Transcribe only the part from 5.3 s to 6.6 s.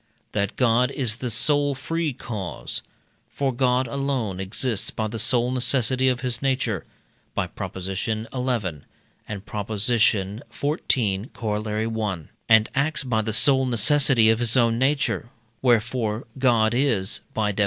necessity of his